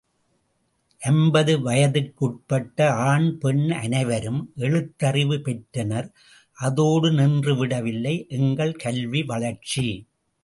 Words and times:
ஐம்பது 1.01 1.53
வயதிற்குட்பட்ட 1.59 2.87
ஆண் 3.09 3.27
பெண் 3.37 3.67
அனைவரும் 3.71 4.39
எழுத்தறிவு 4.57 5.37
பெற்றனர் 5.39 6.07
அதோடு 6.59 7.11
நின்று 7.11 7.53
விடவில்லை, 7.55 8.15
எங்கள் 8.29 8.73
கல்வி 8.75 9.21
வளர்ச்சி. 9.23 9.87